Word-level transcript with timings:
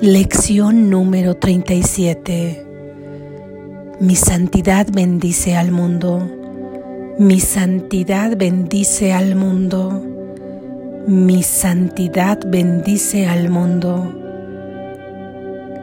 Lección 0.00 0.90
número 0.90 1.36
37. 1.36 2.66
Mi 4.00 4.16
santidad 4.16 4.88
bendice 4.92 5.54
al 5.56 5.70
mundo. 5.70 6.28
Mi 7.16 7.38
santidad 7.38 8.36
bendice 8.36 9.12
al 9.12 9.36
mundo. 9.36 10.04
Mi 11.06 11.44
santidad 11.44 12.40
bendice 12.44 13.28
al 13.28 13.50
mundo. 13.50 14.12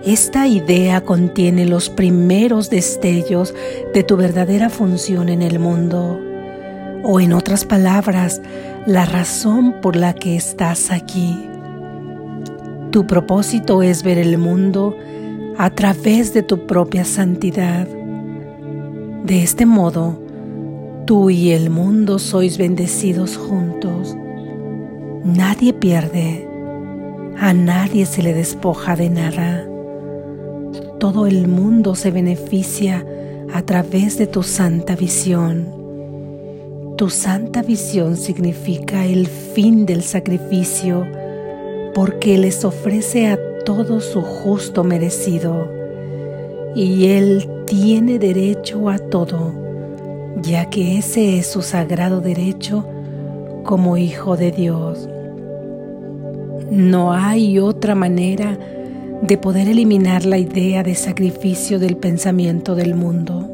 Esta 0.06 0.46
idea 0.46 1.02
contiene 1.02 1.66
los 1.66 1.90
primeros 1.90 2.70
destellos 2.70 3.56
de 3.94 4.04
tu 4.04 4.18
verdadera 4.18 4.70
función 4.70 5.30
en 5.30 5.42
el 5.42 5.58
mundo, 5.58 6.20
o 7.04 7.22
en 7.22 7.32
otras 7.32 7.64
palabras, 7.64 8.42
la 8.86 9.06
razón 9.06 9.76
por 9.82 9.96
la 9.96 10.14
que 10.14 10.36
estás 10.36 10.92
aquí. 10.92 11.51
Tu 12.92 13.08
propósito 13.08 13.84
es 13.84 14.04
ver 14.04 14.18
el 14.18 14.38
mundo 14.38 14.98
a 15.58 15.70
través 15.70 16.34
de 16.34 16.44
tu 16.44 16.68
propia 16.68 17.06
santidad. 17.06 17.88
De 19.24 19.42
este 19.44 19.66
modo, 19.66 20.20
tú 21.06 21.30
y 21.30 21.52
el 21.52 21.70
mundo 21.70 22.20
sois 22.20 22.58
bendecidos 22.58 23.38
juntos. 23.38 24.18
Nadie 25.24 25.72
pierde, 25.72 26.46
a 27.40 27.54
nadie 27.54 28.06
se 28.06 28.24
le 28.24 28.34
despoja 28.34 28.98
de 28.98 29.10
nada. 29.10 29.66
Todo 31.00 31.28
el 31.28 31.48
mundo 31.48 31.96
se 31.96 32.12
beneficia 32.12 33.06
a 33.54 33.62
través 33.62 34.18
de 34.18 34.28
tu 34.28 34.44
santa 34.44 34.98
visión. 34.98 35.66
Tu 36.98 37.10
santa 37.10 37.62
visión 37.62 38.18
significa 38.18 39.06
el 39.06 39.28
fin 39.28 39.86
del 39.86 40.04
sacrificio 40.04 41.08
porque 41.94 42.38
les 42.38 42.64
ofrece 42.64 43.28
a 43.28 43.38
todos 43.64 44.06
su 44.06 44.22
justo 44.22 44.84
merecido, 44.84 45.68
y 46.76 47.08
Él 47.08 47.50
tiene 47.66 48.20
derecho 48.20 48.90
a 48.90 48.98
todo, 48.98 49.54
ya 50.42 50.70
que 50.70 50.98
ese 50.98 51.38
es 51.38 51.48
su 51.48 51.62
sagrado 51.62 52.22
derecho 52.22 52.86
como 53.64 53.98
Hijo 53.98 54.38
de 54.38 54.52
Dios. 54.52 55.10
No 56.70 57.14
hay 57.14 57.60
otra 57.60 57.96
manera 57.96 58.58
de 59.22 59.38
poder 59.38 59.68
eliminar 59.68 60.26
la 60.26 60.38
idea 60.38 60.84
de 60.84 60.96
sacrificio 60.96 61.80
del 61.80 61.98
pensamiento 61.98 62.76
del 62.76 62.96
mundo. 62.96 63.48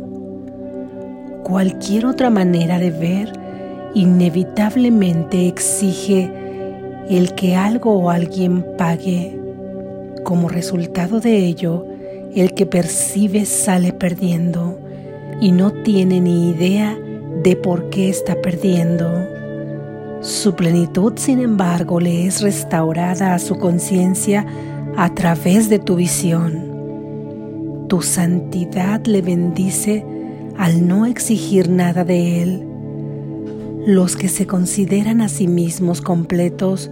Cualquier 1.44 2.06
otra 2.06 2.30
manera 2.30 2.80
de 2.80 2.92
ver 2.92 3.34
inevitablemente 3.94 5.48
exige 5.48 6.32
el 7.10 7.34
que 7.36 7.56
algo 7.56 7.94
o 7.94 8.10
alguien 8.10 8.66
pague. 8.78 9.40
Como 10.24 10.50
resultado 10.50 11.20
de 11.20 11.38
ello, 11.38 11.86
el 12.36 12.54
que 12.54 12.66
percibe 12.66 13.46
sale 13.46 13.94
perdiendo 13.94 14.78
y 15.40 15.52
no 15.52 15.72
tiene 15.72 16.20
ni 16.20 16.50
idea 16.50 16.98
de 17.44 17.56
por 17.56 17.90
qué 17.90 18.10
está 18.10 18.42
perdiendo. 18.42 19.10
Su 20.22 20.56
plenitud, 20.56 21.14
sin 21.16 21.40
embargo, 21.40 22.00
le 22.00 22.26
es 22.26 22.42
restaurada 22.42 23.34
a 23.34 23.40
su 23.40 23.56
conciencia 23.58 24.46
a 24.98 25.14
través 25.14 25.70
de 25.70 25.80
tu 25.80 25.96
visión. 25.96 27.86
Tu 27.88 28.02
santidad 28.02 29.06
le 29.06 29.22
bendice 29.22 30.06
al 30.58 30.88
no 30.88 31.06
exigir 31.06 31.70
nada 31.70 32.04
de 32.04 32.42
él 32.42 32.67
los 33.88 34.18
que 34.18 34.28
se 34.28 34.46
consideran 34.46 35.22
a 35.22 35.30
sí 35.30 35.48
mismos 35.48 36.02
completos 36.02 36.92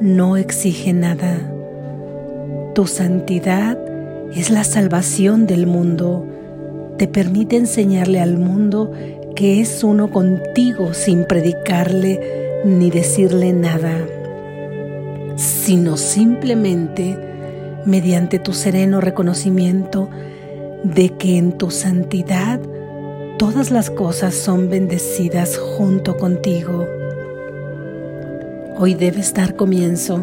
no 0.00 0.38
exigen 0.38 1.00
nada. 1.00 1.52
Tu 2.74 2.86
santidad 2.86 3.78
es 4.34 4.48
la 4.48 4.64
salvación 4.64 5.46
del 5.46 5.66
mundo. 5.66 6.26
Te 6.96 7.06
permite 7.06 7.58
enseñarle 7.58 8.18
al 8.18 8.38
mundo 8.38 8.92
que 9.36 9.60
es 9.60 9.84
uno 9.84 10.10
contigo 10.10 10.94
sin 10.94 11.26
predicarle 11.26 12.62
ni 12.64 12.90
decirle 12.90 13.52
nada, 13.52 13.98
sino 15.36 15.98
simplemente 15.98 17.18
mediante 17.84 18.38
tu 18.38 18.54
sereno 18.54 19.02
reconocimiento 19.02 20.08
de 20.82 21.10
que 21.10 21.36
en 21.36 21.58
tu 21.58 21.70
santidad 21.70 22.58
todas 23.42 23.72
las 23.72 23.90
cosas 23.90 24.36
son 24.36 24.70
bendecidas 24.70 25.58
junto 25.58 26.16
contigo. 26.16 26.86
Hoy 28.78 28.94
debes 28.94 29.34
dar 29.34 29.56
comienzo 29.56 30.22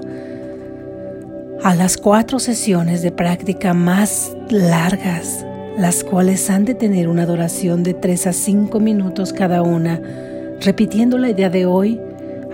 a 1.62 1.76
las 1.76 1.98
cuatro 1.98 2.40
sesiones 2.40 3.02
de 3.02 3.12
práctica 3.12 3.74
más 3.74 4.34
largas, 4.50 5.46
las 5.78 6.06
cuales 6.06 6.50
han 6.50 6.64
de 6.64 6.76
tener 6.76 7.10
una 7.10 7.26
duración 7.26 7.84
de 7.84 7.94
tres 7.94 8.26
a 8.26 8.32
cinco 8.32 8.80
minutos 8.80 9.34
cada 9.34 9.64
una, 9.64 10.00
repitiendo 10.62 11.18
la 11.18 11.30
idea 11.30 11.50
de 11.50 11.66
hoy, 11.66 12.00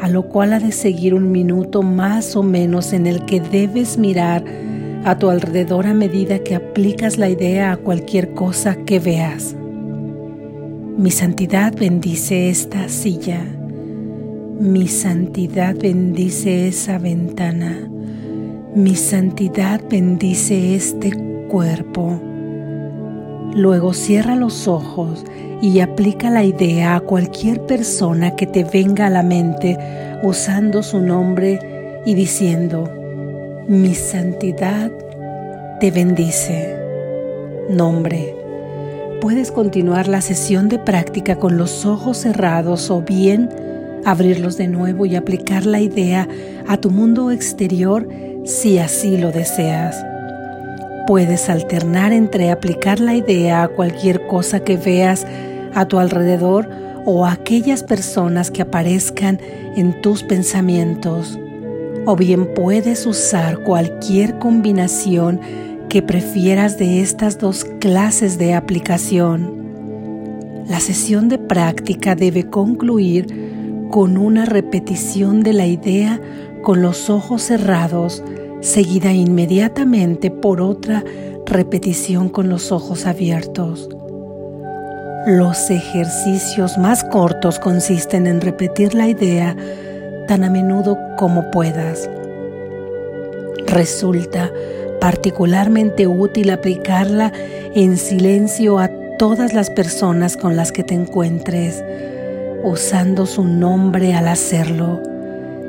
a 0.02 0.09
lo 0.09 0.24
cual 0.24 0.52
ha 0.52 0.59
de 0.59 0.72
seguir 0.72 1.14
un 1.14 1.32
minuto 1.32 1.84
más 1.84 2.36
o 2.36 2.42
menos 2.42 2.92
en 2.92 3.06
el 3.06 3.24
que 3.26 3.40
debes 3.40 4.00
mirar 4.00 4.44
a 5.03 5.16
tu 5.20 5.30
alrededor 5.30 5.86
a 5.86 5.94
medida 5.94 6.40
que 6.40 6.56
aplicas 6.56 7.20
la 7.20 7.30
idea 7.30 7.72
a 7.72 7.78
cualquier 7.78 8.32
cosa 8.32 8.76
que 8.78 8.97
veas. 8.97 9.56
Mi 10.97 11.11
santidad 11.11 11.75
bendice 11.75 12.50
esta 12.50 12.88
silla. 12.88 13.41
Mi 14.59 14.88
santidad 14.88 15.75
bendice 15.75 16.69
esa 16.69 17.00
ventana. 17.00 17.89
Mi 18.73 18.95
santidad 18.95 19.81
bendice 19.89 20.73
este 20.73 21.11
cuerpo. 21.50 22.17
Luego 23.53 23.94
cierra 23.94 24.38
los 24.38 24.69
ojos 24.69 25.25
y 25.61 25.81
aplica 25.81 26.29
la 26.29 26.45
idea 26.45 26.95
a 26.95 27.01
cualquier 27.01 27.66
persona 27.66 28.38
que 28.38 28.47
te 28.47 28.63
venga 28.63 29.07
a 29.07 29.09
la 29.09 29.23
mente 29.23 29.78
usando 30.23 30.81
su 30.81 31.01
nombre 31.01 31.59
y 32.05 32.13
diciendo, 32.13 32.89
mi 33.67 33.95
santidad 33.95 34.94
te 35.81 35.91
bendice. 35.91 36.73
Nombre 37.69 38.44
puedes 39.25 39.52
continuar 39.52 40.08
la 40.08 40.22
sesión 40.22 40.69
de 40.69 40.78
práctica 40.78 41.38
con 41.38 41.58
los 41.58 41.84
ojos 41.84 42.18
cerrados 42.18 42.91
o 42.91 43.02
bien 43.02 43.50
abrirlos 44.06 44.56
de 44.56 44.68
nuevo 44.68 45.08
y 45.08 45.16
aplicar 45.16 45.66
la 45.66 45.80
idea 45.80 46.28
a 46.68 46.78
tu 46.78 46.91
mundo 46.91 47.31
exterior 47.31 48.08
si 48.44 48.78
así 48.78 49.18
lo 49.18 49.31
deseas. 49.31 50.06
Puedes 51.08 51.50
alternar 51.50 52.14
entre 52.14 52.52
aplicar 52.52 53.00
la 53.00 53.16
idea 53.16 53.64
a 53.64 53.68
cualquier 53.68 54.28
cosa 54.28 54.59
que 54.59 54.78
veas 54.78 55.25
a 55.74 55.88
tu 55.88 55.97
alrededor 55.97 56.69
o 57.03 57.25
a 57.25 57.31
aquellas 57.31 57.81
personas 57.81 58.52
que 58.52 58.62
aparezcan 58.62 59.40
en 59.75 60.00
tus 60.02 60.22
pensamientos. 60.22 61.40
O 62.06 62.16
bien 62.16 62.53
puedes 62.53 63.08
usar 63.08 63.58
cualquier 63.64 64.38
combinación 64.38 65.41
que 65.90 66.01
prefieras 66.01 66.78
de 66.78 67.01
estas 67.01 67.38
dos 67.38 67.66
clases 67.79 68.38
de 68.38 68.53
aplicación. 68.53 69.66
La 70.68 70.79
sesión 70.79 71.29
de 71.29 71.38
práctica 71.38 72.16
debe 72.16 72.50
concluir 72.50 73.88
con 73.91 74.18
una 74.18 74.46
repetición 74.46 75.44
de 75.44 75.53
la 75.53 75.68
idea 75.68 76.19
con 76.63 76.81
los 76.81 77.09
ojos 77.09 77.44
cerrados, 77.44 78.23
seguida 78.62 79.13
inmediatamente 79.13 80.31
por 80.31 80.59
otra 80.59 81.03
repetición 81.46 82.29
con 82.29 82.50
los 82.50 82.72
ojos 82.72 83.06
abiertos. 83.06 83.88
Los 85.28 85.69
ejercicios 85.69 86.78
más 86.78 87.03
cortos 87.03 87.59
consisten 87.59 88.28
en 88.28 88.41
repetir 88.41 88.94
la 88.94 89.07
idea 89.07 89.56
tan 90.28 90.44
a 90.44 90.50
menudo 90.50 90.97
como 91.17 91.50
puedas. 91.52 92.09
Resulta 93.67 94.52
particularmente 95.05 96.07
útil 96.07 96.49
aplicarla 96.49 97.31
en 97.75 97.96
silencio 97.96 98.79
a 98.79 98.90
todas 99.19 99.53
las 99.53 99.69
personas 99.69 100.35
con 100.35 100.55
las 100.55 100.72
que 100.72 100.84
te 100.84 100.96
encuentres, 100.96 101.84
usando 102.63 103.28
su 103.28 103.43
nombre 103.43 104.16
al 104.16 104.28
hacerlo. 104.28 104.99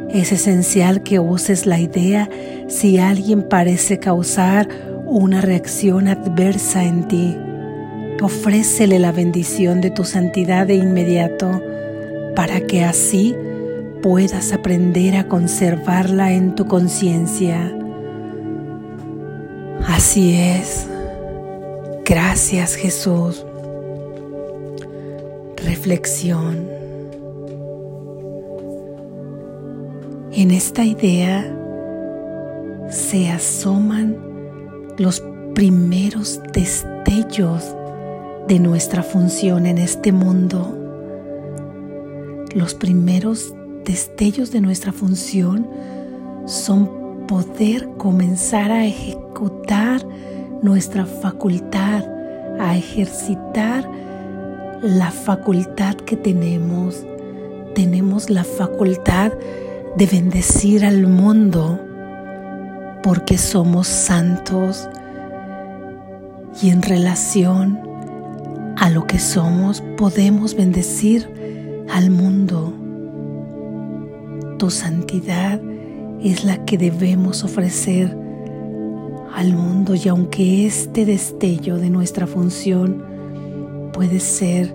Es 0.09 0.33
esencial 0.33 1.03
que 1.03 1.19
uses 1.19 1.67
la 1.67 1.79
idea 1.79 2.31
si 2.69 2.97
alguien 2.97 3.43
parece 3.43 3.99
causar 3.99 4.71
una 5.05 5.43
reacción 5.43 6.09
adversa 6.09 6.85
en 6.85 7.07
ti. 7.07 7.37
Ofrécele 8.23 8.99
la 8.99 9.13
bendición 9.13 9.83
de 9.83 9.91
tu 9.91 10.05
santidad 10.05 10.67
de 10.67 10.77
inmediato 10.77 11.61
para 12.35 12.63
que 12.63 12.85
así 12.85 13.37
puedas 14.03 14.55
aprender 14.55 15.15
a 15.15 15.29
conservarla 15.29 16.33
en 16.33 16.55
tu 16.55 16.65
conciencia. 16.65 17.76
Así 19.87 20.35
es. 20.35 20.87
Gracias 22.05 22.75
Jesús. 22.75 23.45
Reflexión. 25.57 26.69
En 30.33 30.51
esta 30.51 30.85
idea 30.85 31.53
se 32.91 33.31
asoman 33.31 34.17
los 34.99 35.23
primeros 35.55 36.41
destellos 36.53 37.75
de 38.47 38.59
nuestra 38.59 39.03
función 39.03 39.67
en 39.67 39.79
este 39.79 40.13
mundo. 40.13 40.77
Los 42.55 42.75
primeros 42.75 43.55
destellos 43.85 44.51
de 44.51 44.61
nuestra 44.61 44.93
función 44.93 45.67
son 46.47 47.06
poder 47.27 47.89
comenzar 47.97 48.71
a 48.71 48.85
ejecutar 48.85 50.07
nuestra 50.63 51.07
facultad, 51.07 52.05
a 52.61 52.77
ejercitar 52.77 53.89
la 54.83 55.11
facultad 55.11 55.97
que 55.97 56.17
tenemos. 56.17 57.05
Tenemos 57.75 58.31
la 58.31 58.45
facultad 58.45 59.33
de 59.97 60.07
bendecir 60.07 60.85
al 60.85 61.07
mundo 61.07 61.81
porque 63.03 63.39
somos 63.39 63.87
santos 63.87 64.89
y 66.63 66.71
en 66.71 66.83
relación 66.83 67.79
a 68.77 68.91
lo 68.91 69.07
que 69.07 69.19
somos 69.19 69.83
podemos 69.97 70.55
bendecir 70.55 71.29
al 71.93 72.11
mundo. 72.11 72.73
Tu 74.59 74.71
santidad 74.71 75.61
es 76.23 76.45
la 76.45 76.65
que 76.65 76.79
debemos 76.79 77.45
ofrecer 77.45 78.17
al 79.35 79.53
mundo 79.53 79.95
y 79.95 80.09
aunque 80.09 80.67
este 80.67 81.05
destello 81.05 81.77
de 81.77 81.91
nuestra 81.91 82.27
función 82.27 83.05
puede 83.93 84.21
ser 84.21 84.75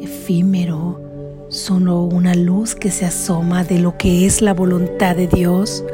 efímero, 0.00 1.00
solo 1.48 2.02
una 2.02 2.34
luz 2.34 2.74
que 2.74 2.90
se 2.90 3.06
asoma 3.06 3.64
de 3.64 3.78
lo 3.78 3.96
que 3.96 4.26
es 4.26 4.42
la 4.42 4.52
voluntad 4.52 5.16
de 5.16 5.26
Dios, 5.26 5.84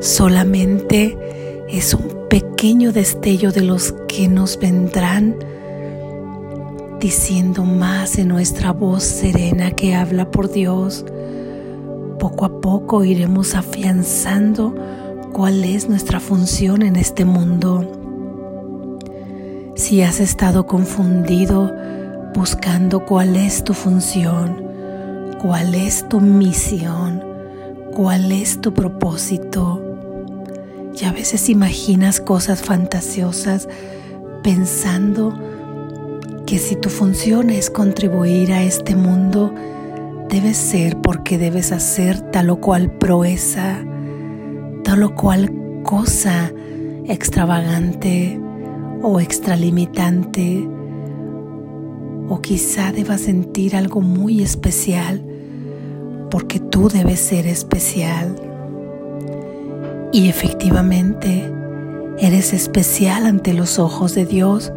solamente 0.00 1.16
es 1.68 1.94
un 1.94 2.28
pequeño 2.28 2.92
destello 2.92 3.50
de 3.50 3.62
los 3.62 3.92
que 4.08 4.28
nos 4.28 4.58
vendrán 4.58 5.36
diciendo 7.00 7.64
más 7.64 8.18
en 8.18 8.28
nuestra 8.28 8.72
voz 8.72 9.02
serena 9.02 9.72
que 9.72 9.94
habla 9.94 10.30
por 10.30 10.52
Dios. 10.52 11.04
Poco 12.22 12.44
a 12.44 12.60
poco 12.60 13.02
iremos 13.02 13.56
afianzando 13.56 14.76
cuál 15.32 15.64
es 15.64 15.88
nuestra 15.88 16.20
función 16.20 16.82
en 16.82 16.94
este 16.94 17.24
mundo. 17.24 17.84
Si 19.74 20.02
has 20.02 20.20
estado 20.20 20.64
confundido 20.68 21.72
buscando 22.32 23.04
cuál 23.04 23.34
es 23.34 23.64
tu 23.64 23.74
función, 23.74 24.68
cuál 25.42 25.74
es 25.74 26.08
tu 26.08 26.20
misión, 26.20 27.24
cuál 27.92 28.30
es 28.30 28.60
tu 28.60 28.72
propósito, 28.72 29.82
y 30.94 31.04
a 31.04 31.12
veces 31.12 31.48
imaginas 31.48 32.20
cosas 32.20 32.62
fantasiosas 32.62 33.68
pensando 34.44 35.36
que 36.46 36.60
si 36.60 36.76
tu 36.76 36.88
función 36.88 37.50
es 37.50 37.68
contribuir 37.68 38.52
a 38.52 38.62
este 38.62 38.94
mundo, 38.94 39.52
debe 40.32 40.54
ser 40.54 40.96
porque 41.02 41.36
debes 41.36 41.72
hacer 41.72 42.18
tal 42.30 42.48
o 42.48 42.56
cual 42.56 42.90
proeza, 42.90 43.84
tal 44.82 45.02
o 45.02 45.14
cual 45.14 45.52
cosa 45.82 46.50
extravagante 47.06 48.40
o 49.02 49.20
extralimitante, 49.20 50.66
o 52.30 52.40
quizá 52.40 52.92
debas 52.92 53.20
sentir 53.20 53.76
algo 53.76 54.00
muy 54.00 54.42
especial 54.42 55.22
porque 56.30 56.58
tú 56.58 56.88
debes 56.88 57.20
ser 57.20 57.46
especial. 57.46 58.34
Y 60.12 60.30
efectivamente, 60.30 61.52
eres 62.18 62.54
especial 62.54 63.26
ante 63.26 63.52
los 63.52 63.78
ojos 63.78 64.14
de 64.14 64.24
Dios, 64.24 64.72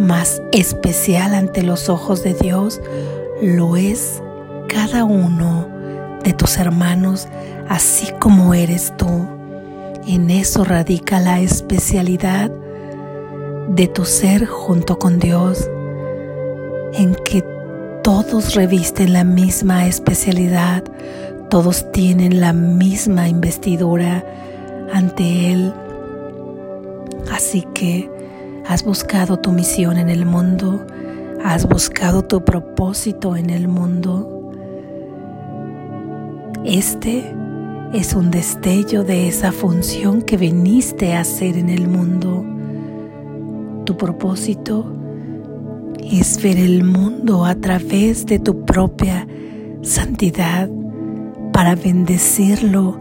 más 0.00 0.40
especial 0.52 1.34
ante 1.34 1.62
los 1.62 1.90
ojos 1.90 2.24
de 2.24 2.32
Dios 2.32 2.80
lo 3.42 3.76
es 3.76 4.22
cada 4.68 5.04
uno 5.04 5.68
de 6.22 6.32
tus 6.32 6.58
hermanos, 6.58 7.26
así 7.68 8.12
como 8.20 8.54
eres 8.54 8.96
tú. 8.96 9.26
En 10.06 10.30
eso 10.30 10.64
radica 10.64 11.18
la 11.18 11.40
especialidad 11.40 12.52
de 13.68 13.88
tu 13.88 14.04
ser 14.04 14.46
junto 14.46 14.98
con 14.98 15.18
Dios, 15.18 15.68
en 16.94 17.16
que 17.16 17.44
todos 18.04 18.54
revisten 18.54 19.12
la 19.12 19.24
misma 19.24 19.86
especialidad, 19.86 20.84
todos 21.50 21.90
tienen 21.90 22.40
la 22.40 22.52
misma 22.52 23.28
investidura 23.28 24.24
ante 24.92 25.52
Él. 25.52 25.72
Así 27.32 27.66
que 27.74 28.08
has 28.68 28.84
buscado 28.84 29.38
tu 29.38 29.50
misión 29.50 29.98
en 29.98 30.10
el 30.10 30.26
mundo, 30.26 30.86
has 31.44 31.66
buscado 31.66 32.22
tu 32.22 32.44
propósito 32.44 33.36
en 33.36 33.50
el 33.50 33.68
mundo. 33.68 34.50
Este 36.64 37.34
es 37.92 38.14
un 38.14 38.30
destello 38.30 39.04
de 39.04 39.28
esa 39.28 39.52
función 39.52 40.22
que 40.22 40.36
viniste 40.36 41.14
a 41.14 41.20
hacer 41.20 41.58
en 41.58 41.68
el 41.68 41.88
mundo. 41.88 42.44
Tu 43.84 43.96
propósito 43.96 44.96
es 46.00 46.42
ver 46.42 46.58
el 46.58 46.84
mundo 46.84 47.44
a 47.44 47.54
través 47.56 48.24
de 48.26 48.38
tu 48.38 48.64
propia 48.64 49.26
santidad 49.82 50.70
para 51.52 51.74
bendecirlo 51.74 52.96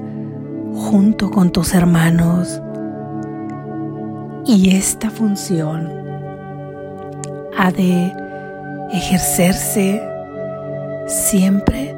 junto 0.74 1.30
con 1.30 1.52
tus 1.52 1.74
hermanos. 1.74 2.62
Y 4.46 4.76
esta 4.76 5.12
función 5.12 5.88
ha 7.56 7.72
de 7.72 8.21
ejercerse 8.94 10.02
siempre 11.08 11.96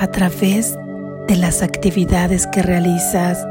a 0.00 0.06
través 0.08 0.78
de 1.28 1.36
las 1.36 1.62
actividades 1.62 2.46
que 2.46 2.62
realizas. 2.62 3.46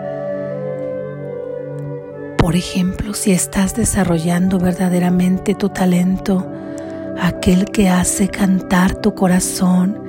Por 2.37 2.55
ejemplo, 2.55 3.13
si 3.13 3.31
estás 3.31 3.75
desarrollando 3.75 4.59
verdaderamente 4.59 5.55
tu 5.55 5.69
talento, 5.69 6.45
aquel 7.19 7.65
que 7.65 7.89
hace 7.89 8.27
cantar 8.27 8.95
tu 8.95 9.13
corazón, 9.13 10.01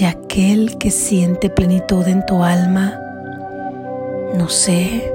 y 0.00 0.04
aquel 0.04 0.78
que 0.78 0.90
siente 0.90 1.50
plenitud 1.50 2.06
en 2.08 2.24
tu 2.24 2.42
alma, 2.42 2.98
no 4.34 4.48
sé, 4.48 5.12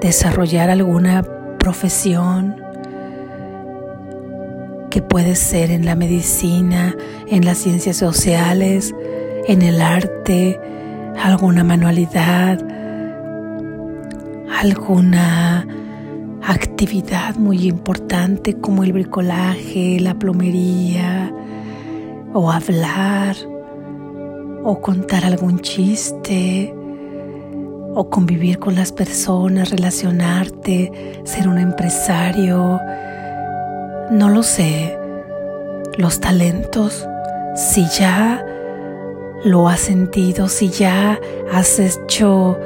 desarrollar 0.00 0.70
alguna 0.70 1.22
profesión 1.58 2.56
que 4.90 5.02
puede 5.02 5.36
ser 5.36 5.70
en 5.70 5.84
la 5.84 5.94
medicina, 5.94 6.96
en 7.28 7.44
las 7.44 7.58
ciencias 7.58 7.96
sociales, 7.96 8.94
en 9.46 9.62
el 9.62 9.80
arte, 9.80 10.60
alguna 11.18 11.64
manualidad, 11.64 12.58
alguna 14.58 15.66
actividad 16.42 17.36
muy 17.36 17.68
importante 17.68 18.54
como 18.54 18.82
el 18.82 18.92
bricolaje, 18.92 20.00
la 20.00 20.18
plomería 20.18 21.32
o 22.32 22.50
hablar 22.50 23.36
o 24.64 24.80
contar 24.80 25.24
algún 25.24 25.60
chiste 25.60 26.74
o 27.94 28.08
convivir 28.08 28.58
con 28.58 28.74
las 28.74 28.92
personas, 28.92 29.70
relacionarte, 29.70 31.20
ser 31.24 31.48
un 31.48 31.58
empresario, 31.58 32.80
no 34.10 34.28
lo 34.28 34.42
sé. 34.42 34.98
Los 35.96 36.20
talentos, 36.20 37.06
si 37.54 37.86
ya 37.88 38.44
lo 39.44 39.68
has 39.68 39.80
sentido, 39.80 40.48
si 40.48 40.68
ya 40.68 41.18
has 41.52 41.78
hecho 41.78 42.58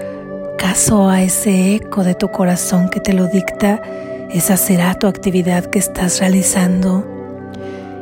caso 0.58 1.08
a 1.08 1.22
ese 1.22 1.74
eco 1.74 2.04
de 2.04 2.14
tu 2.14 2.28
corazón 2.28 2.88
que 2.88 3.00
te 3.00 3.12
lo 3.12 3.26
dicta, 3.26 3.82
esa 4.30 4.56
será 4.56 4.94
tu 4.94 5.06
actividad 5.06 5.66
que 5.66 5.78
estás 5.78 6.20
realizando. 6.20 7.06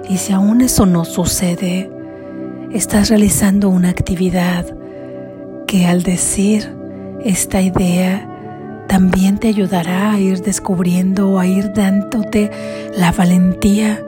Y 0.08 0.18
si 0.18 0.32
aún 0.32 0.60
eso 0.60 0.86
no 0.86 1.04
sucede, 1.04 1.90
estás 2.72 3.08
realizando 3.08 3.68
una 3.68 3.90
actividad 3.90 4.66
que 5.66 5.86
al 5.86 6.02
decir 6.02 6.74
esta 7.24 7.60
idea 7.60 8.28
también 8.92 9.38
te 9.38 9.48
ayudará 9.48 10.12
a 10.12 10.20
ir 10.20 10.42
descubriendo 10.42 11.30
o 11.30 11.38
a 11.38 11.46
ir 11.46 11.72
dándote 11.72 12.50
la 12.94 13.10
valentía 13.10 14.04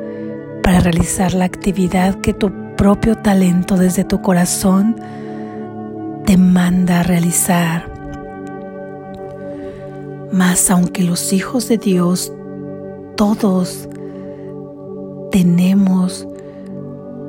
para 0.63 0.81
realizar 0.81 1.33
la 1.33 1.47
actividad 1.47 2.21
que 2.21 2.35
tu 2.35 2.53
propio 2.77 3.17
talento 3.17 3.79
desde 3.79 4.05
tu 4.05 4.21
corazón 4.21 4.97
te 6.27 6.37
manda 6.37 7.01
a 7.01 7.03
realizar. 7.03 7.91
Mas 10.31 10.71
aunque 10.71 11.03
los 11.03 11.33
hijos 11.33 11.67
de 11.67 11.79
Dios 11.79 12.31
todos 13.17 13.89
tenemos 15.33 16.29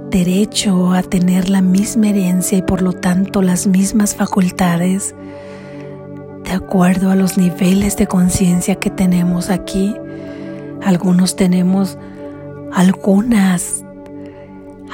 derecho 0.10 0.92
a 0.92 1.04
tener 1.04 1.48
la 1.48 1.62
misma 1.62 2.10
herencia 2.10 2.58
y 2.58 2.64
por 2.64 2.82
lo 2.82 2.92
tanto 2.92 3.42
las 3.42 3.66
mismas 3.66 4.14
facultades. 4.14 5.16
Acuerdo 6.56 7.12
a 7.12 7.16
los 7.16 7.38
niveles 7.38 7.98
de 7.98 8.08
conciencia 8.08 8.76
que 8.76 8.90
tenemos 8.90 9.50
aquí. 9.50 9.96
Algunos 10.82 11.36
tenemos 11.36 11.98
algunas 12.72 13.84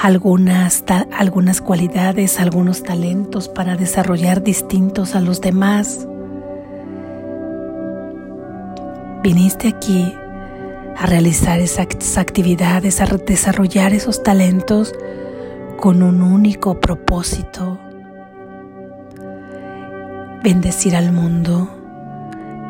algunas, 0.01 0.83
algunas 1.15 1.61
cualidades, 1.61 2.39
algunos 2.39 2.81
talentos 2.81 3.47
para 3.47 3.75
desarrollar 3.75 4.41
distintos 4.41 5.13
a 5.13 5.21
los 5.21 5.41
demás. 5.41 6.07
Viniste 9.21 9.67
aquí 9.67 10.11
a 10.97 11.05
realizar 11.05 11.59
esas 11.59 12.17
actividades, 12.17 12.99
a 13.01 13.05
desarrollar 13.05 13.93
esos 13.93 14.23
talentos 14.23 14.93
con 15.77 16.01
un 16.01 16.23
único 16.23 16.79
propósito. 16.79 17.79
Bendecir 20.43 20.95
al 20.95 21.11
mundo, 21.11 21.69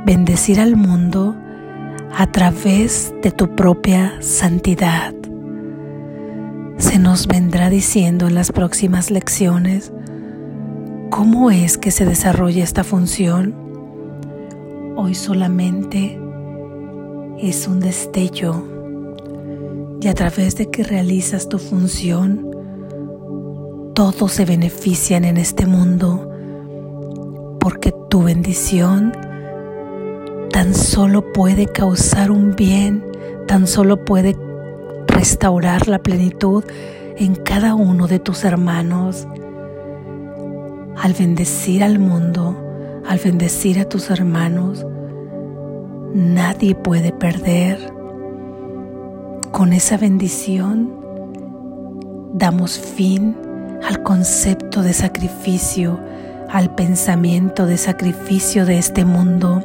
bendecir 0.05 0.59
al 0.59 0.75
mundo 0.75 1.37
a 2.13 2.27
través 2.27 3.13
de 3.23 3.31
tu 3.31 3.55
propia 3.55 4.21
santidad. 4.21 5.13
Se 6.75 6.99
nos 6.99 7.27
vendrá 7.27 7.69
diciendo 7.69 8.27
en 8.27 8.35
las 8.35 8.51
próximas 8.51 9.09
lecciones 9.09 9.93
cómo 11.11 11.49
es 11.49 11.77
que 11.77 11.91
se 11.91 12.03
desarrolla 12.03 12.61
esta 12.61 12.83
función. 12.83 13.55
Hoy 14.97 15.15
solamente 15.15 16.19
es 17.39 17.69
un 17.69 17.79
destello 17.79 18.65
y 20.01 20.09
a 20.09 20.13
través 20.13 20.57
de 20.57 20.69
que 20.69 20.83
realizas 20.83 21.47
tu 21.47 21.57
función, 21.57 22.51
todos 23.93 24.33
se 24.33 24.43
benefician 24.43 25.23
en 25.23 25.37
este 25.37 25.65
mundo 25.65 26.30
tu 28.09 28.23
bendición 28.23 29.13
tan 30.51 30.73
solo 30.73 31.31
puede 31.31 31.65
causar 31.65 32.31
un 32.31 32.55
bien, 32.55 33.05
tan 33.47 33.67
solo 33.67 34.03
puede 34.03 34.35
restaurar 35.07 35.87
la 35.87 35.99
plenitud 35.99 36.63
en 37.17 37.35
cada 37.35 37.75
uno 37.75 38.07
de 38.07 38.19
tus 38.19 38.43
hermanos. 38.43 39.27
Al 40.97 41.13
bendecir 41.13 41.83
al 41.83 41.99
mundo, 41.99 42.55
al 43.07 43.19
bendecir 43.19 43.79
a 43.79 43.85
tus 43.85 44.09
hermanos, 44.09 44.85
nadie 46.13 46.75
puede 46.75 47.11
perder. 47.11 47.79
Con 49.51 49.73
esa 49.73 49.97
bendición 49.97 50.91
damos 52.33 52.79
fin 52.79 53.35
al 53.83 54.03
concepto 54.03 54.81
de 54.81 54.93
sacrificio, 54.93 55.99
al 56.51 56.75
pensamiento 56.75 57.65
de 57.65 57.77
sacrificio 57.77 58.65
de 58.65 58.77
este 58.77 59.05
mundo, 59.05 59.63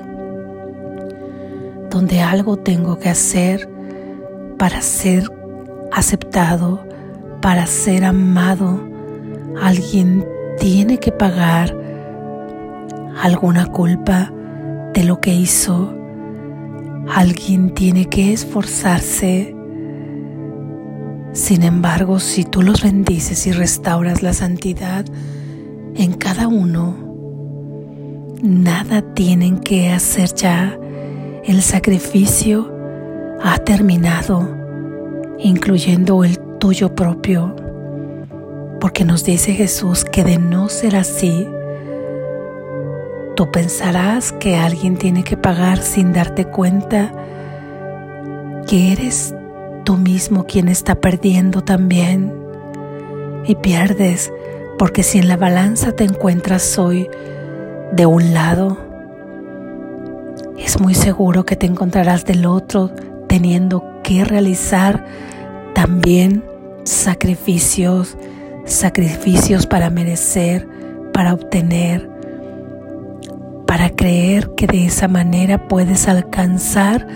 donde 1.90 2.20
algo 2.20 2.56
tengo 2.56 2.98
que 2.98 3.08
hacer 3.08 3.68
para 4.58 4.80
ser 4.82 5.30
aceptado, 5.92 6.86
para 7.42 7.66
ser 7.66 8.04
amado. 8.04 8.80
Alguien 9.60 10.24
tiene 10.58 10.98
que 10.98 11.12
pagar 11.12 11.76
alguna 13.22 13.66
culpa 13.66 14.32
de 14.94 15.04
lo 15.04 15.20
que 15.20 15.34
hizo 15.34 15.96
Alguien 17.08 17.72
tiene 17.72 18.06
que 18.06 18.32
esforzarse. 18.32 19.54
Sin 21.32 21.62
embargo, 21.62 22.18
si 22.18 22.44
tú 22.44 22.62
los 22.62 22.82
bendices 22.82 23.46
y 23.46 23.52
restauras 23.52 24.22
la 24.22 24.32
santidad 24.32 25.04
en 25.96 26.14
cada 26.14 26.48
uno, 26.48 26.96
nada 28.42 29.02
tienen 29.14 29.58
que 29.58 29.90
hacer 29.90 30.34
ya. 30.34 30.78
El 31.44 31.62
sacrificio 31.62 32.72
ha 33.42 33.58
terminado, 33.58 34.48
incluyendo 35.38 36.24
el 36.24 36.38
tuyo 36.58 36.94
propio, 36.94 37.54
porque 38.80 39.04
nos 39.04 39.24
dice 39.24 39.54
Jesús 39.54 40.04
que 40.04 40.24
de 40.24 40.38
no 40.38 40.68
ser 40.68 40.96
así, 40.96 41.46
Tú 43.36 43.50
pensarás 43.50 44.32
que 44.32 44.56
alguien 44.56 44.96
tiene 44.96 45.22
que 45.22 45.36
pagar 45.36 45.82
sin 45.82 46.14
darte 46.14 46.46
cuenta 46.46 47.12
que 48.66 48.92
eres 48.94 49.34
tú 49.84 49.98
mismo 49.98 50.44
quien 50.44 50.68
está 50.68 50.94
perdiendo 50.94 51.60
también. 51.60 52.32
Y 53.46 53.54
pierdes 53.56 54.32
porque 54.78 55.02
si 55.02 55.18
en 55.18 55.28
la 55.28 55.36
balanza 55.36 55.92
te 55.92 56.04
encuentras 56.04 56.78
hoy 56.78 57.08
de 57.92 58.06
un 58.06 58.34
lado, 58.34 58.78
es 60.58 60.80
muy 60.80 60.94
seguro 60.94 61.44
que 61.44 61.56
te 61.56 61.66
encontrarás 61.66 62.24
del 62.24 62.46
otro 62.46 62.90
teniendo 63.28 63.84
que 64.02 64.24
realizar 64.24 65.04
también 65.74 66.44
sacrificios, 66.84 68.16
sacrificios 68.64 69.66
para 69.66 69.90
merecer, 69.90 70.66
para 71.12 71.34
obtener, 71.34 72.08
para 73.66 73.90
creer 73.90 74.50
que 74.56 74.66
de 74.66 74.86
esa 74.86 75.08
manera 75.08 75.68
puedes 75.68 76.08
alcanzar 76.08 77.06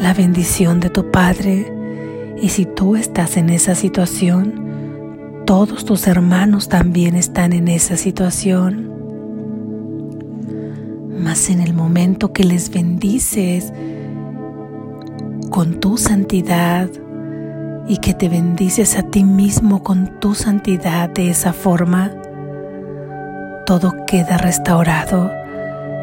la 0.00 0.12
bendición 0.12 0.80
de 0.80 0.90
tu 0.90 1.10
Padre. 1.10 1.72
Y 2.40 2.50
si 2.50 2.66
tú 2.66 2.96
estás 2.96 3.36
en 3.36 3.50
esa 3.50 3.74
situación, 3.74 4.65
todos 5.46 5.84
tus 5.84 6.08
hermanos 6.08 6.68
también 6.68 7.14
están 7.14 7.52
en 7.52 7.68
esa 7.68 7.96
situación. 7.96 8.92
Mas 11.18 11.48
en 11.48 11.60
el 11.60 11.72
momento 11.72 12.32
que 12.32 12.44
les 12.44 12.70
bendices 12.70 13.72
con 15.50 15.78
tu 15.78 15.96
santidad 15.96 16.90
y 17.86 17.98
que 17.98 18.12
te 18.12 18.28
bendices 18.28 18.98
a 18.98 19.04
ti 19.04 19.22
mismo 19.22 19.84
con 19.84 20.18
tu 20.18 20.34
santidad 20.34 21.08
de 21.10 21.30
esa 21.30 21.52
forma, 21.52 22.10
todo 23.64 23.94
queda 24.06 24.38
restaurado 24.38 25.30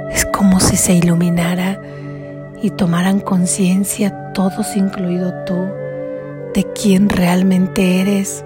es 0.10 0.26
como 0.26 0.60
si 0.60 0.78
se 0.78 0.94
iluminara 0.94 1.82
y 2.62 2.70
tomaran 2.70 3.20
conciencia, 3.20 4.32
todos 4.34 4.78
incluido 4.78 5.34
tú, 5.46 5.68
de 6.54 6.66
quién 6.74 7.10
realmente 7.10 8.00
eres 8.00 8.44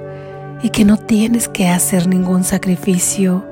y 0.61 0.69
que 0.69 0.85
no 0.85 0.97
tienes 0.97 1.47
que 1.47 1.67
hacer 1.69 2.07
ningún 2.07 2.43
sacrificio, 2.43 3.47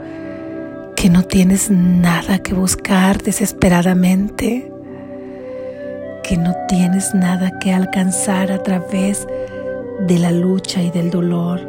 que 0.96 1.10
no 1.10 1.24
tienes 1.24 1.70
nada 1.70 2.40
que 2.40 2.54
buscar 2.54 3.22
desesperadamente, 3.22 4.72
que 6.24 6.38
no 6.38 6.56
tienes 6.68 7.14
nada 7.14 7.60
que 7.60 7.74
alcanzar 7.74 8.52
a 8.52 8.64
través 8.64 9.28
de 10.08 10.20
la 10.20 10.32
lucha 10.32 10.82
y 10.82 10.90
del 10.90 11.12
dolor. 11.12 11.62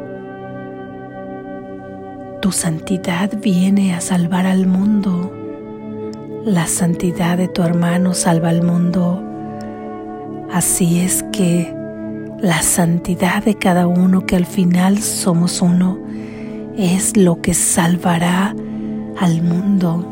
Tu 2.41 2.51
santidad 2.51 3.31
viene 3.41 3.93
a 3.93 4.01
salvar 4.01 4.45
al 4.45 4.67
mundo 4.67 5.33
la 6.47 6.65
santidad 6.65 7.37
de 7.37 7.49
tu 7.49 7.61
hermano 7.61 8.13
salva 8.13 8.47
al 8.47 8.63
mundo. 8.63 9.21
Así 10.49 11.01
es 11.01 11.23
que 11.33 11.76
la 12.39 12.61
santidad 12.61 13.43
de 13.43 13.55
cada 13.55 13.87
uno, 13.87 14.25
que 14.25 14.35
al 14.35 14.45
final 14.45 14.99
somos 14.99 15.61
uno, 15.61 15.99
es 16.77 17.17
lo 17.17 17.41
que 17.41 17.53
salvará 17.53 18.55
al 19.19 19.41
mundo. 19.41 20.05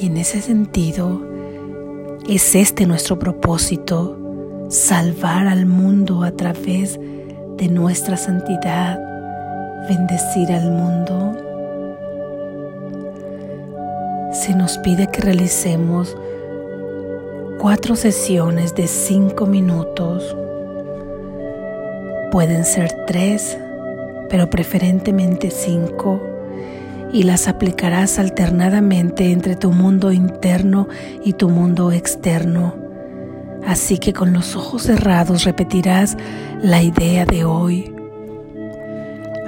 Y 0.00 0.06
en 0.06 0.16
ese 0.16 0.40
sentido, 0.40 1.22
es 2.28 2.54
este 2.54 2.86
nuestro 2.86 3.18
propósito, 3.18 4.16
salvar 4.68 5.46
al 5.46 5.66
mundo 5.66 6.22
a 6.22 6.32
través 6.32 6.98
de 7.56 7.68
nuestra 7.68 8.16
santidad, 8.16 8.98
bendecir 9.88 10.52
al 10.52 10.70
mundo 10.70 11.48
se 14.32 14.54
nos 14.54 14.78
pide 14.78 15.08
que 15.08 15.20
realicemos 15.20 16.16
cuatro 17.58 17.96
sesiones 17.96 18.74
de 18.74 18.86
cinco 18.86 19.46
minutos. 19.46 20.36
Pueden 22.30 22.66
ser 22.66 22.92
tres, 23.06 23.56
pero 24.28 24.50
preferentemente 24.50 25.50
cinco, 25.50 26.20
y 27.10 27.22
las 27.22 27.48
aplicarás 27.48 28.18
alternadamente 28.18 29.32
entre 29.32 29.56
tu 29.56 29.72
mundo 29.72 30.12
interno 30.12 30.88
y 31.24 31.32
tu 31.32 31.48
mundo 31.48 31.90
externo. 31.90 32.74
Así 33.66 33.96
que 33.96 34.12
con 34.12 34.34
los 34.34 34.56
ojos 34.56 34.82
cerrados 34.82 35.44
repetirás 35.44 36.18
la 36.60 36.82
idea 36.82 37.24
de 37.24 37.44
hoy. 37.44 37.94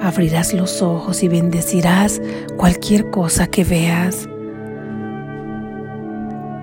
Abrirás 0.02 0.54
los 0.54 0.80
ojos 0.80 1.22
y 1.22 1.28
bendecirás 1.28 2.22
cualquier 2.56 3.10
cosa 3.10 3.46
que 3.46 3.62
veas. 3.62 4.26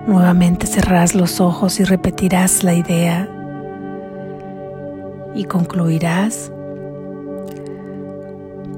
Nuevamente 0.08 0.66
cerrarás 0.66 1.14
los 1.14 1.40
ojos 1.40 1.80
y 1.80 1.84
repetirás 1.84 2.64
la 2.64 2.74
idea 2.74 3.37
y 5.36 5.46
concluirás 5.46 6.52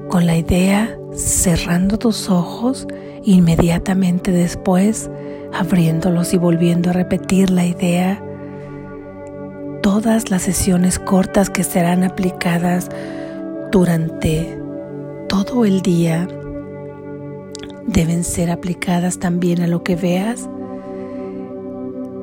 con 0.08 0.26
la 0.26 0.36
idea 0.36 0.96
cerrando 1.14 1.98
tus 1.98 2.28
ojos 2.28 2.86
Inmediatamente 3.22 4.32
después, 4.32 5.10
abriéndolos 5.52 6.32
y 6.32 6.38
volviendo 6.38 6.90
a 6.90 6.94
repetir 6.94 7.50
la 7.50 7.66
idea, 7.66 8.22
todas 9.82 10.30
las 10.30 10.42
sesiones 10.42 10.98
cortas 10.98 11.50
que 11.50 11.62
serán 11.62 12.02
aplicadas 12.02 12.88
durante 13.70 14.58
todo 15.28 15.64
el 15.64 15.82
día 15.82 16.26
deben 17.86 18.24
ser 18.24 18.50
aplicadas 18.50 19.18
también 19.18 19.60
a 19.60 19.66
lo 19.66 19.82
que 19.82 19.96
veas 19.96 20.48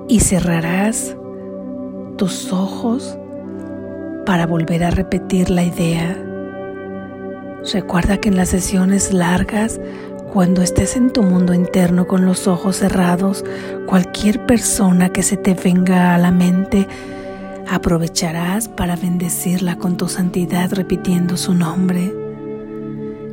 y 0.07 0.19
cerrarás 0.19 1.15
tus 2.17 2.51
ojos 2.51 3.17
para 4.27 4.45
volver 4.45 4.83
a 4.83 4.91
repetir 4.91 5.49
la 5.49 5.63
idea. 5.63 6.21
Recuerda 7.71 8.17
que 8.17 8.27
en 8.27 8.35
las 8.35 8.49
sesiones 8.49 9.13
largas, 9.13 9.79
cuando 10.33 10.61
estés 10.61 10.97
en 10.97 11.13
tu 11.13 11.23
mundo 11.23 11.53
interno 11.53 12.07
con 12.07 12.25
los 12.25 12.45
ojos 12.45 12.75
cerrados, 12.75 13.45
cualquier 13.85 14.45
persona 14.45 15.13
que 15.13 15.23
se 15.23 15.37
te 15.37 15.53
venga 15.53 16.13
a 16.13 16.17
la 16.17 16.31
mente, 16.31 16.89
aprovecharás 17.69 18.67
para 18.67 18.97
bendecirla 18.97 19.77
con 19.77 19.95
tu 19.95 20.09
santidad 20.09 20.73
repitiendo 20.73 21.37
su 21.37 21.53
nombre. 21.53 22.13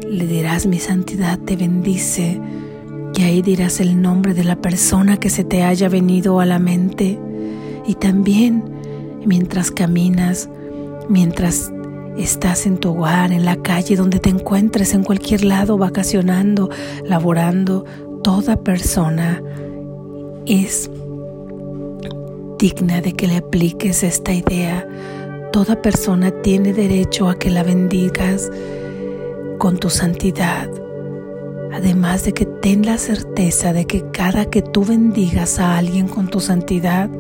Le 0.09 0.27
dirás 0.29 0.65
mi 0.65 0.79
santidad 0.79 1.41
te 1.41 1.57
bendice 1.57 2.41
y 3.17 3.23
ahí 3.23 3.43
dirás 3.43 3.81
el 3.81 4.01
nombre 4.01 4.33
de 4.33 4.45
la 4.45 4.55
persona 4.55 5.17
que 5.17 5.29
se 5.29 5.43
te 5.43 5.65
haya 5.65 5.89
venido 5.89 6.39
a 6.39 6.47
la 6.47 6.61
mente. 6.61 7.19
Y 7.85 7.97
también 7.97 8.63
mientras 9.27 9.73
caminas, 9.73 10.49
mientras 11.09 11.73
estás 12.17 12.67
en 12.67 12.79
tu 12.79 12.91
hogar, 12.91 13.33
en 13.33 13.45
la 13.45 13.57
calle, 13.57 13.97
donde 13.97 14.21
te 14.21 14.31
encuentres, 14.31 14.95
en 14.95 15.03
cualquier 15.03 15.45
lado, 15.45 15.79
vacacionando, 15.79 16.71
laborando, 17.05 17.85
toda 18.23 18.57
persona 18.57 19.43
es 20.47 20.91
digna 22.59 23.01
de 23.01 23.13
que 23.13 23.27
le 23.27 23.39
apliques 23.39 24.03
esta 24.03 24.33
idea. 24.33 24.87
Toda 25.53 25.81
persona 25.81 26.31
tiene 26.43 26.73
derecho 26.73 27.29
a 27.29 27.39
que 27.39 27.51
la 27.51 27.63
bendigas 27.63 28.51
con 29.59 29.79
tu 29.79 29.91
santidad. 29.91 30.69
Además 31.73 32.25
de 32.25 32.33
que 32.33 32.47
ten 32.47 32.87
la 32.87 32.99
certeza 32.99 33.73
de 33.73 33.87
que 33.87 34.05
cada 34.13 34.47
que 34.47 34.63
tú 34.63 34.85
bendigas 34.85 35.59
a 35.59 35.77
alguien 35.77 36.07
con 36.07 36.29
tu 36.29 36.41
santidad, 36.41 37.11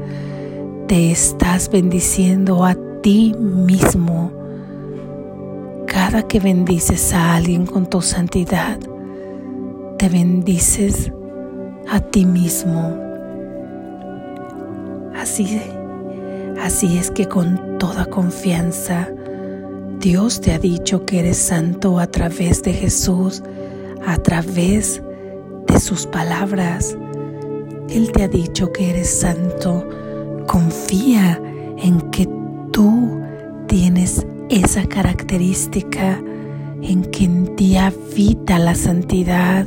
te 0.86 1.10
estás 1.10 1.70
bendiciendo 1.70 2.64
a 2.64 2.76
ti 3.04 3.34
mismo. 3.38 4.32
Cada 5.86 6.22
que 6.22 6.40
bendices 6.40 7.12
a 7.12 7.34
alguien 7.34 7.66
con 7.66 7.84
tu 7.84 8.00
santidad, 8.00 8.78
te 9.98 10.08
bendices 10.08 11.12
a 11.86 12.00
ti 12.00 12.24
mismo. 12.24 12.98
Así, 15.14 15.60
así 16.62 16.96
es 16.96 17.10
que 17.10 17.28
con 17.28 17.76
toda 17.78 18.06
confianza, 18.06 19.10
Dios 19.98 20.40
te 20.40 20.54
ha 20.54 20.58
dicho 20.58 21.04
que 21.04 21.18
eres 21.18 21.36
santo 21.36 21.98
a 21.98 22.06
través 22.06 22.62
de 22.62 22.72
Jesús 22.72 23.42
a 24.06 24.16
través 24.16 25.02
de 25.66 25.78
sus 25.78 26.06
palabras. 26.06 26.96
Él 27.90 28.12
te 28.12 28.22
ha 28.22 28.28
dicho 28.28 28.72
que 28.72 28.88
eres 28.88 29.10
santo. 29.10 29.86
Confía 30.46 31.38
en 31.76 32.00
que 32.10 32.26
tú 32.74 33.20
tienes 33.68 34.26
esa 34.50 34.84
característica, 34.86 36.20
en 36.82 37.02
que 37.04 37.24
en 37.24 37.56
ti 37.56 37.76
habita 37.76 38.58
la 38.58 38.74
santidad, 38.74 39.64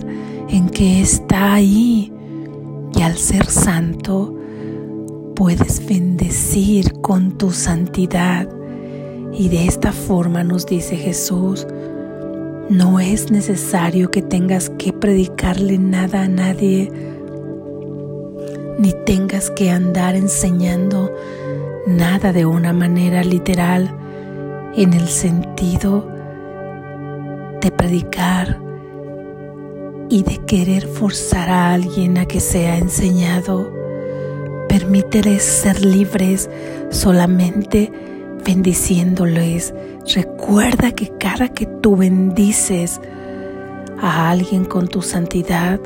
en 0.49 0.69
que 0.69 1.01
está 1.01 1.53
ahí. 1.53 2.11
Y 2.93 3.01
al 3.01 3.17
ser 3.17 3.45
santo, 3.45 4.35
puedes 5.35 5.87
bendecir 5.87 6.93
con 7.01 7.37
tu 7.37 7.51
santidad. 7.51 8.49
Y 9.33 9.47
de 9.49 9.65
esta 9.67 9.93
forma 9.93 10.43
nos 10.43 10.65
dice 10.65 10.97
Jesús, 10.97 11.65
no 12.69 12.99
es 12.99 13.31
necesario 13.31 14.11
que 14.11 14.21
tengas 14.21 14.69
que 14.71 14.91
predicarle 14.91 15.77
nada 15.77 16.23
a 16.23 16.27
nadie, 16.27 16.91
ni 18.77 18.93
tengas 19.05 19.49
que 19.51 19.71
andar 19.71 20.15
enseñando 20.15 21.09
nada 21.87 22.33
de 22.33 22.45
una 22.45 22.73
manera 22.73 23.23
literal 23.23 23.95
en 24.75 24.93
el 24.93 25.07
sentido 25.07 26.05
de 27.61 27.71
predicar 27.71 28.59
y 30.09 30.23
de 30.23 30.37
querer 30.39 30.85
forzar 30.85 31.49
a 31.49 31.73
alguien 31.73 32.17
a 32.17 32.25
que 32.25 32.39
sea 32.39 32.77
enseñado. 32.77 33.71
Permíteles 34.67 35.43
ser 35.43 35.83
libres 35.83 36.49
solamente 36.89 37.91
bendiciéndoles. 38.45 39.73
Recuerda 40.13 40.91
que 40.91 41.13
cada 41.17 41.49
que 41.49 41.65
tú 41.65 41.95
bendices 41.95 42.99
a 43.99 44.29
alguien 44.29 44.65
con 44.65 44.87
tu 44.87 45.01
santidad, 45.01 45.79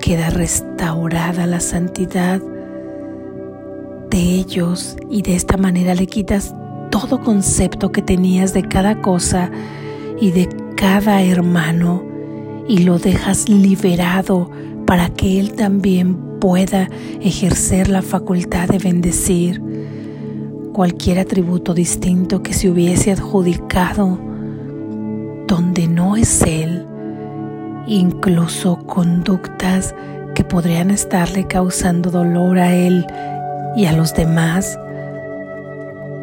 queda 0.00 0.30
restaurada 0.30 1.46
la 1.46 1.60
santidad 1.60 2.40
ellos 4.20 4.96
y 5.10 5.22
de 5.22 5.36
esta 5.36 5.56
manera 5.56 5.94
le 5.94 6.06
quitas 6.06 6.54
todo 6.90 7.20
concepto 7.20 7.92
que 7.92 8.02
tenías 8.02 8.54
de 8.54 8.62
cada 8.62 9.00
cosa 9.00 9.50
y 10.20 10.30
de 10.30 10.48
cada 10.76 11.22
hermano 11.22 12.04
y 12.68 12.78
lo 12.78 12.98
dejas 12.98 13.48
liberado 13.48 14.50
para 14.86 15.08
que 15.10 15.38
él 15.40 15.54
también 15.54 16.16
pueda 16.40 16.88
ejercer 17.20 17.88
la 17.88 18.02
facultad 18.02 18.68
de 18.68 18.78
bendecir 18.78 19.62
cualquier 20.72 21.18
atributo 21.18 21.74
distinto 21.74 22.42
que 22.42 22.52
se 22.52 22.68
hubiese 22.68 23.10
adjudicado 23.12 24.18
donde 25.46 25.86
no 25.86 26.16
es 26.16 26.42
Él, 26.42 26.84
incluso 27.86 28.78
conductas 28.86 29.94
que 30.34 30.44
podrían 30.44 30.90
estarle 30.90 31.46
causando 31.46 32.10
dolor 32.10 32.58
a 32.58 32.74
Él 32.74 33.06
y 33.76 33.84
a 33.84 33.92
los 33.92 34.14
demás, 34.14 34.78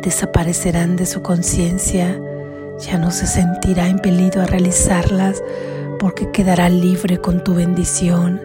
desaparecerán 0.02 0.96
de 0.96 1.06
su 1.06 1.22
conciencia, 1.22 2.20
ya 2.80 2.98
no 2.98 3.12
se 3.12 3.28
sentirá 3.28 3.88
impelido 3.88 4.42
a 4.42 4.46
realizarlas 4.46 5.42
porque 6.00 6.32
quedará 6.32 6.68
libre 6.70 7.20
con 7.20 7.44
tu 7.44 7.54
bendición. 7.54 8.42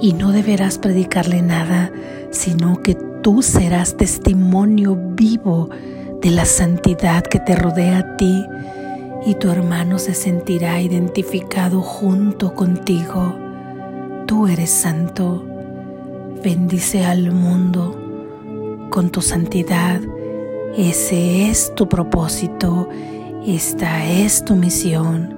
Y 0.00 0.14
no 0.14 0.32
deberás 0.32 0.78
predicarle 0.78 1.42
nada, 1.42 1.92
sino 2.30 2.82
que 2.82 2.96
tú 3.22 3.42
serás 3.42 3.96
testimonio 3.96 4.96
vivo 4.96 5.68
de 6.22 6.30
la 6.30 6.46
santidad 6.46 7.22
que 7.22 7.38
te 7.38 7.54
rodea 7.54 7.98
a 7.98 8.16
ti 8.16 8.46
y 9.26 9.34
tu 9.34 9.50
hermano 9.50 9.98
se 9.98 10.14
sentirá 10.14 10.80
identificado 10.80 11.82
junto 11.82 12.54
contigo. 12.54 13.36
Tú 14.26 14.46
eres 14.46 14.70
santo. 14.70 15.57
Bendice 16.42 17.04
al 17.04 17.32
mundo 17.32 17.96
con 18.90 19.10
tu 19.10 19.20
santidad. 19.20 20.00
Ese 20.76 21.50
es 21.50 21.74
tu 21.74 21.88
propósito. 21.88 22.88
Esta 23.44 24.06
es 24.06 24.44
tu 24.44 24.54
misión. 24.54 25.36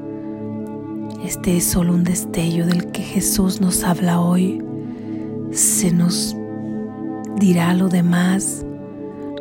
Este 1.24 1.56
es 1.56 1.64
solo 1.64 1.94
un 1.94 2.04
destello 2.04 2.66
del 2.66 2.92
que 2.92 3.02
Jesús 3.02 3.60
nos 3.60 3.82
habla 3.82 4.20
hoy. 4.20 4.62
Se 5.52 5.90
nos 5.90 6.36
dirá 7.36 7.72
lo 7.74 7.88
demás 7.88 8.64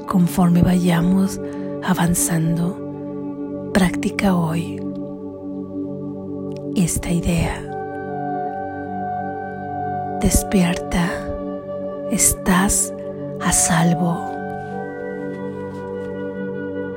conforme 0.08 0.62
vayamos 0.62 1.42
avanzando. 1.84 3.70
Practica 3.74 4.36
hoy 4.36 4.82
esta 6.76 7.12
idea. 7.12 7.66
Despierta, 10.22 11.29
estás 12.12 12.94
a 13.42 13.52
salvo. 13.52 14.29